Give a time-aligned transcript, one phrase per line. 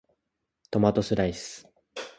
[0.71, 1.67] トマトスライス